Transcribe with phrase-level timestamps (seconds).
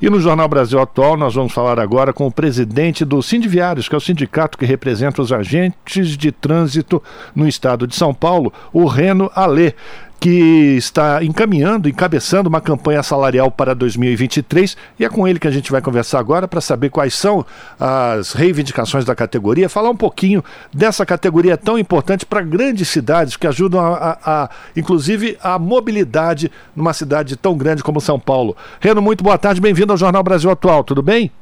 [0.00, 3.94] E no Jornal Brasil Atual nós vamos falar agora com o presidente do Sindiviários, que
[3.94, 7.02] é o sindicato que representa os agentes de trânsito
[7.34, 9.74] no estado de São Paulo, o Reno Alê
[10.20, 15.50] que está encaminhando, encabeçando uma campanha salarial para 2023 e é com ele que a
[15.50, 17.44] gente vai conversar agora para saber quais são
[17.80, 23.46] as reivindicações da categoria, falar um pouquinho dessa categoria tão importante para grandes cidades que
[23.46, 28.54] ajudam a, a, a, inclusive a mobilidade numa cidade tão grande como São Paulo.
[28.78, 31.32] Reno, muito boa tarde, bem-vindo ao Jornal Brasil Atual, tudo bem?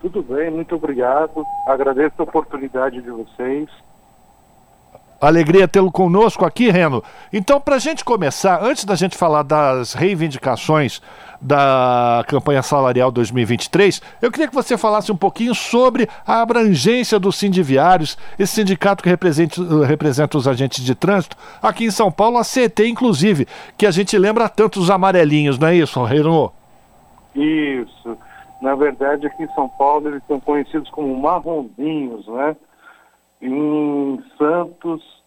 [0.00, 1.44] Tudo bem, muito obrigado.
[1.66, 3.68] Agradeço a oportunidade de vocês
[5.20, 7.04] Alegria tê-lo conosco aqui, Reno.
[7.30, 11.02] Então, para a gente começar, antes da gente falar das reivindicações
[11.38, 17.36] da campanha salarial 2023, eu queria que você falasse um pouquinho sobre a abrangência dos
[17.36, 22.42] sindiviários, esse sindicato que representa, representa os agentes de trânsito, aqui em São Paulo, a
[22.42, 26.50] CT, inclusive, que a gente lembra tanto os amarelinhos, não é isso, Reno?
[27.34, 28.16] Isso.
[28.60, 32.56] Na verdade, aqui em São Paulo, eles são conhecidos como marronzinhos, né?
[33.42, 35.19] Em Santos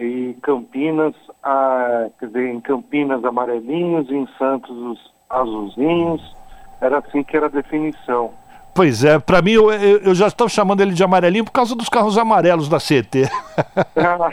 [0.00, 4.98] e Campinas, ah, quer dizer, em Campinas amarelinhos, em Santos os
[5.28, 6.36] azulzinhos,
[6.80, 8.30] era assim que era a definição.
[8.74, 11.88] Pois é, para mim eu, eu, já estou chamando ele de amarelinho por causa dos
[11.88, 13.28] carros amarelos da CT.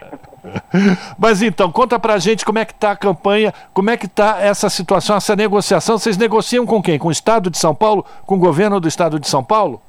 [1.18, 4.40] Mas então, conta pra gente como é que tá a campanha, como é que tá
[4.40, 5.98] essa situação, essa negociação.
[5.98, 7.00] Vocês negociam com quem?
[7.00, 8.06] Com o Estado de São Paulo?
[8.26, 9.82] Com o governo do Estado de São Paulo?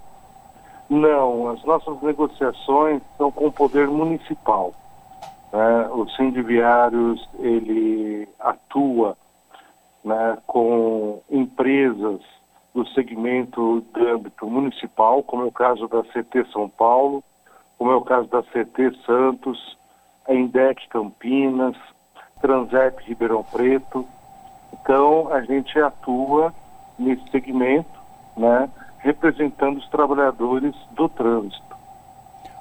[0.89, 4.73] Não, as nossas negociações são com o poder municipal.
[5.53, 5.89] Né?
[5.91, 9.17] O Sindiviários, ele atua
[10.05, 12.21] né, com empresas
[12.75, 17.25] do segmento de âmbito municipal, como é o caso da CT São Paulo,
[17.77, 19.79] como é o caso da CT Santos,
[20.29, 21.77] a Indec Campinas,
[22.41, 24.07] Transep Ribeirão Preto.
[24.73, 26.53] Então, a gente atua
[26.99, 27.99] nesse segmento,
[28.37, 28.69] né?
[28.99, 31.68] representando os trabalhadores do trânsito.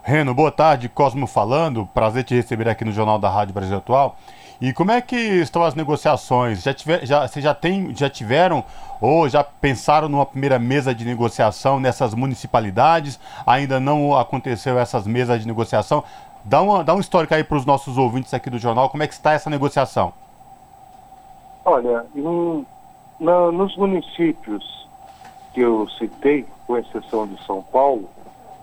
[0.07, 4.15] Reno, boa tarde, Cosmo falando, prazer te receber aqui no Jornal da Rádio Brasil Atual.
[4.61, 6.63] E como é que estão as negociações?
[6.63, 8.63] Já, tiver, já, já, tem, já tiveram
[9.01, 13.19] ou já pensaram numa primeira mesa de negociação nessas municipalidades?
[13.45, 16.01] Ainda não aconteceu essas mesas de negociação?
[16.45, 19.07] Dá, uma, dá um histórico aí para os nossos ouvintes aqui do jornal, como é
[19.07, 20.13] que está essa negociação?
[21.65, 22.65] Olha, em,
[23.19, 24.87] na, nos municípios
[25.53, 28.09] que eu citei, com exceção de São Paulo,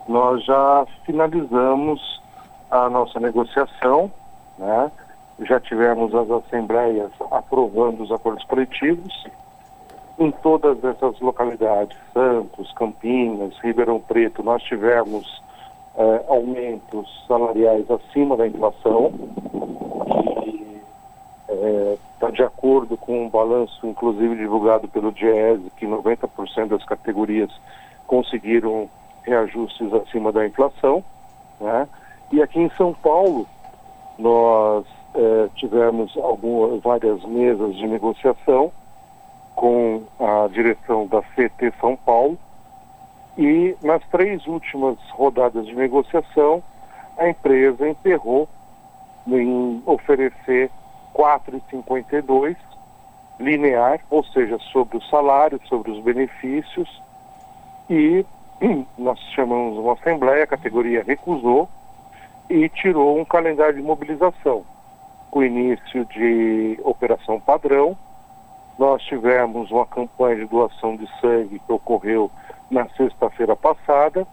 [0.09, 2.22] nós já finalizamos
[2.70, 4.10] a nossa negociação,
[4.59, 4.91] né?
[5.41, 9.26] já tivemos as assembleias aprovando os acordos coletivos.
[10.19, 15.42] Em todas essas localidades, Santos, Campinas, Ribeirão Preto, nós tivemos
[15.97, 19.12] eh, aumentos salariais acima da inflação,
[20.28, 20.78] e
[22.15, 27.50] está de acordo com um balanço, inclusive divulgado pelo DIESE, que 90% das categorias
[28.06, 28.88] conseguiram
[29.25, 31.05] reajustes acima da inflação.
[31.61, 31.89] Né?
[32.33, 33.47] E aqui em São Paulo,
[34.19, 38.73] nós eh, tivemos algumas, várias mesas de negociação
[39.55, 42.39] com a direção da CT São Paulo.
[43.37, 46.63] E nas três últimas rodadas de negociação,
[47.17, 48.49] a empresa enterrou
[49.27, 50.71] em oferecer
[51.15, 52.57] 4,52
[53.39, 57.03] linear, ou seja, sobre o salário, sobre os benefícios,
[57.89, 58.25] e
[58.98, 61.69] nós chamamos uma assembleia, a categoria recusou
[62.48, 64.65] e tirou um calendário de mobilização,
[65.31, 67.97] com o início de operação padrão.
[68.78, 72.31] Nós tivemos uma campanha de doação de sangue que ocorreu
[72.70, 74.26] na sexta-feira passada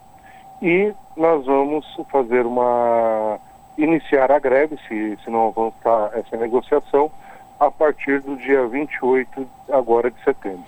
[0.62, 3.40] e nós vamos fazer uma
[3.78, 7.12] iniciar a greve, se, se não avançar essa negociação,
[7.60, 10.66] a partir do dia 28 agora de setembro.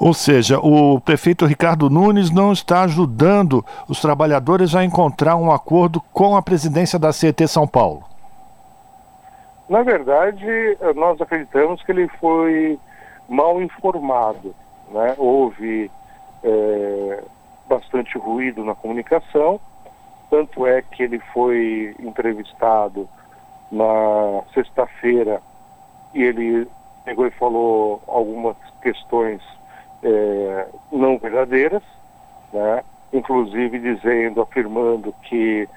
[0.00, 6.00] Ou seja, o prefeito Ricardo Nunes não está ajudando os trabalhadores a encontrar um acordo
[6.12, 8.02] com a presidência da CET São Paulo.
[9.68, 10.46] Na verdade,
[10.96, 12.78] nós acreditamos que ele foi
[13.28, 14.54] mal informado.
[14.90, 15.14] Né?
[15.18, 15.90] Houve
[16.42, 17.22] é,
[17.68, 19.60] bastante ruído na comunicação
[20.30, 23.08] tanto é que ele foi entrevistado
[23.70, 25.42] na sexta-feira
[26.14, 26.68] e ele
[27.04, 29.42] pegou e falou algumas questões
[30.02, 31.82] é, não verdadeiras,
[32.52, 32.82] né?
[33.12, 35.68] inclusive dizendo, afirmando que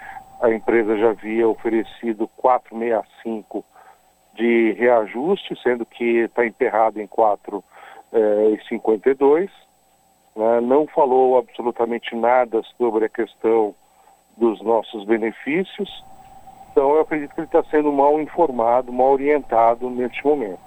[0.41, 3.63] a empresa já havia oferecido 465
[4.35, 9.43] de reajuste, sendo que está emperrado em 4,52.
[9.43, 9.49] É,
[10.39, 10.61] né?
[10.61, 13.75] Não falou absolutamente nada sobre a questão
[14.35, 16.03] dos nossos benefícios.
[16.71, 20.59] Então, eu acredito que ele está sendo mal informado, mal orientado neste momento.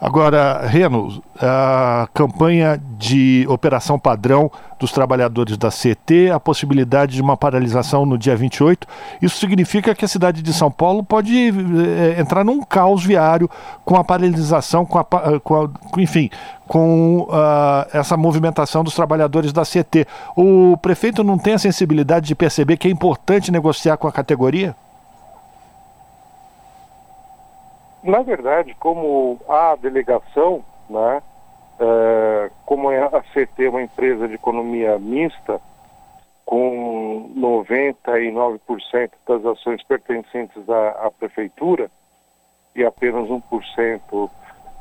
[0.00, 4.48] Agora, Reno, a campanha de operação padrão
[4.78, 8.86] dos trabalhadores da CT, a possibilidade de uma paralisação no dia 28,
[9.20, 13.50] isso significa que a cidade de São Paulo pode é, entrar num caos viário
[13.84, 15.04] com a paralisação, com a,
[15.40, 16.30] com a enfim,
[16.68, 20.06] com uh, essa movimentação dos trabalhadores da CT.
[20.36, 24.76] O prefeito não tem a sensibilidade de perceber que é importante negociar com a categoria?
[28.02, 31.22] Na verdade, como a delegação, né,
[31.80, 35.60] é, como é a CT é uma empresa de economia mista,
[36.44, 41.90] com 99% das ações pertencentes à, à, prefeitura
[42.74, 44.30] e apenas 1%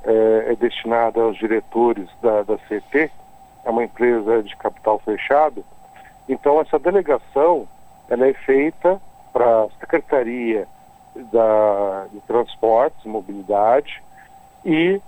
[0.06, 3.12] é, é destinada aos diretores da, da CT,
[3.66, 5.66] é uma empresa de capital fechado,
[6.30, 7.68] então essa delegação
[8.10, 9.02] ela é feita
[9.34, 10.68] para a Secretaria
[11.32, 14.02] da, de transportes, mobilidade,
[14.66, 15.02] e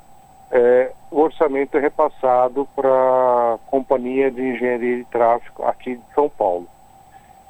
[0.52, 6.30] é, o orçamento é repassado para a Companhia de Engenharia de Tráfego aqui de São
[6.30, 6.68] Paulo.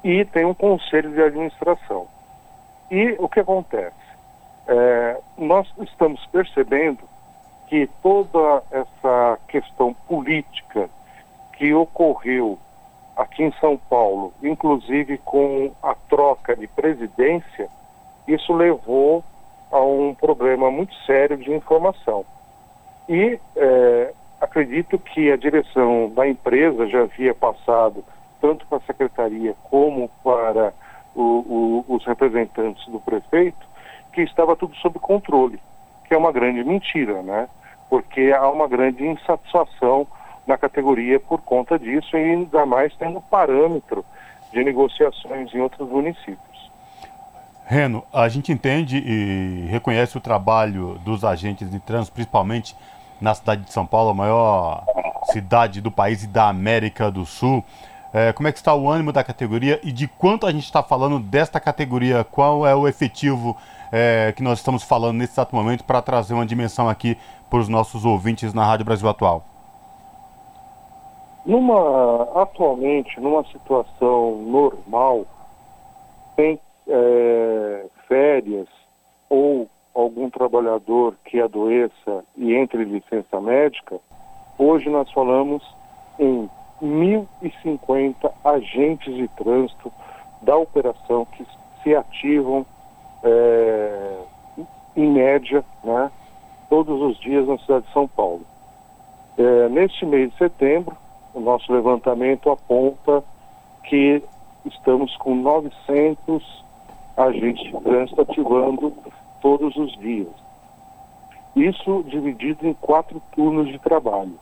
[0.04, 2.06] E tem um conselho de administração.
[2.90, 3.94] E o que acontece?
[4.66, 7.08] É, nós estamos percebendo
[7.68, 10.90] que toda essa questão política
[11.56, 12.58] que ocorreu
[13.16, 17.68] aqui em São Paulo, inclusive com a troca de presidência,
[18.26, 19.24] isso levou
[19.70, 22.24] a um problema muito sério de informação.
[23.08, 28.04] E é, acredito que a direção da empresa já havia passado
[28.40, 30.72] tanto para a secretaria como para
[31.14, 33.68] o, o, os representantes do prefeito
[34.12, 35.60] que estava tudo sob controle,
[36.06, 37.48] que é uma grande mentira, né?
[37.88, 40.06] Porque há uma grande insatisfação
[40.46, 44.04] na categoria por conta disso e ainda mais tendo parâmetro
[44.52, 46.49] de negociações em outros municípios.
[47.70, 52.74] Reno, a gente entende e reconhece o trabalho dos agentes de trânsito, principalmente
[53.20, 54.82] na cidade de São Paulo, a maior
[55.30, 57.64] cidade do país e da América do Sul.
[58.12, 60.82] É, como é que está o ânimo da categoria e de quanto a gente está
[60.82, 62.24] falando desta categoria?
[62.24, 63.56] Qual é o efetivo
[63.92, 67.16] é, que nós estamos falando nesse exato momento para trazer uma dimensão aqui
[67.48, 69.44] para os nossos ouvintes na Rádio Brasil Atual?
[71.46, 75.24] Numa, atualmente, numa situação normal,
[76.34, 76.58] tem
[76.90, 78.68] é, férias
[79.28, 83.98] ou algum trabalhador que adoeça e entre licença médica,
[84.58, 85.62] hoje nós falamos
[86.18, 86.48] em
[86.82, 89.92] 1.050 agentes de trânsito
[90.42, 91.46] da operação que
[91.82, 92.66] se ativam
[93.22, 94.18] é,
[94.96, 96.10] em média, né,
[96.68, 98.42] todos os dias na cidade de São Paulo.
[99.38, 100.96] É, neste mês de setembro,
[101.34, 103.22] o nosso levantamento aponta
[103.84, 104.22] que
[104.64, 106.64] estamos com 900
[107.16, 108.92] agentes de trânsito ativando
[109.40, 110.28] todos os dias.
[111.54, 114.38] Isso dividido em quatro turnos de trabalho.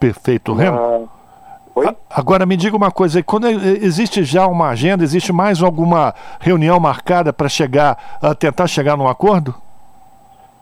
[0.00, 1.08] Perfeito, Remo.
[1.76, 6.78] Ah, agora me diga uma coisa, quando existe já uma agenda, existe mais alguma reunião
[6.80, 9.54] marcada para chegar, a tentar chegar num acordo?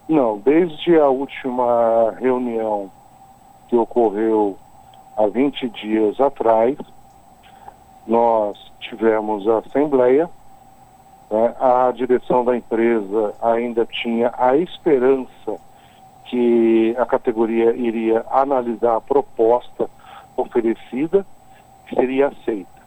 [0.09, 2.91] Não, desde a última reunião
[3.69, 4.59] que ocorreu
[5.17, 6.77] há 20 dias atrás,
[8.07, 10.29] nós tivemos a assembleia,
[11.31, 15.61] né, a direção da empresa ainda tinha a esperança
[16.25, 19.89] que a categoria iria analisar a proposta
[20.37, 21.27] oferecida,
[21.87, 22.81] que seria aceita.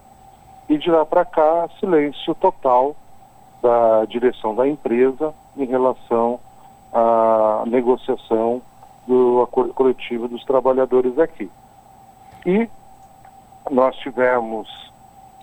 [0.70, 2.96] E de lá para cá, silêncio total
[3.62, 6.40] da direção da empresa em relação
[6.92, 8.62] à negociação
[9.08, 11.50] do acordo coletivo dos trabalhadores aqui.
[12.46, 12.70] E
[13.70, 14.93] nós tivemos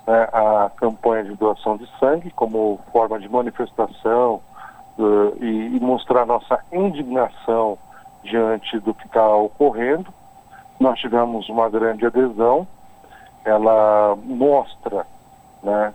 [0.07, 4.41] né, a campanha de doação de sangue como forma de manifestação
[4.99, 7.79] uh, e, e, mostrar nossa indignação
[8.23, 10.13] diante do que está ocorrendo.
[10.79, 12.67] Nós tivemos uma grande adesão,
[13.45, 15.07] ela mostra
[15.63, 15.95] né,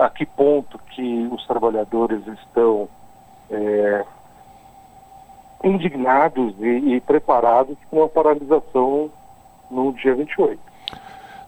[0.00, 2.88] a que ponto que os trabalhadores estão
[3.50, 4.04] é,
[5.62, 9.10] indignados e, e preparados com a paralisação
[9.70, 10.71] no dia 28.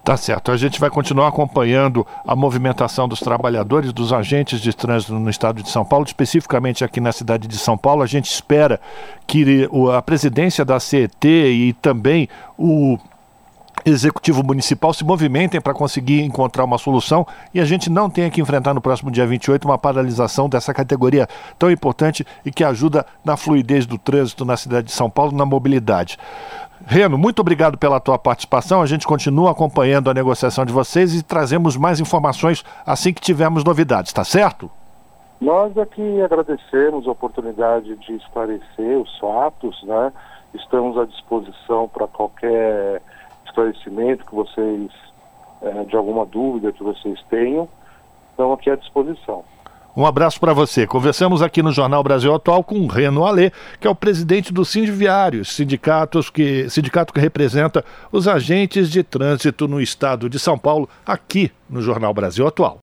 [0.05, 0.53] Tá certo.
[0.53, 5.63] A gente vai continuar acompanhando a movimentação dos trabalhadores, dos agentes de trânsito no estado
[5.63, 8.03] de São Paulo, especificamente aqui na cidade de São Paulo.
[8.03, 8.79] A gente espera
[9.27, 12.99] que a presidência da CET e também o
[13.85, 18.41] executivo municipal se movimentem para conseguir encontrar uma solução e a gente não tenha que
[18.41, 23.37] enfrentar no próximo dia 28 uma paralisação dessa categoria tão importante e que ajuda na
[23.37, 26.19] fluidez do trânsito na cidade de São Paulo, na mobilidade.
[26.87, 28.83] Reno, muito obrigado pela tua participação.
[28.83, 33.65] A gente continua acompanhando a negociação de vocês e trazemos mais informações assim que tivermos
[33.65, 34.71] novidades, tá certo?
[35.41, 40.13] Nós aqui agradecemos a oportunidade de esclarecer os fatos, né?
[40.55, 43.03] Estamos à disposição para qualquer
[43.45, 44.91] esclarecimento que vocês,
[45.63, 47.69] é, de alguma dúvida que vocês tenham,
[48.31, 49.45] estamos aqui à disposição.
[49.97, 50.89] Um abraço para você.
[50.89, 55.55] Conversamos aqui no Jornal Brasil Atual com Reno Alê, que é o presidente do Sindiviários,
[55.55, 61.53] sindicatos que, sindicato que representa os agentes de trânsito no estado de São Paulo, aqui
[61.71, 62.81] no Jornal Brasil Atual.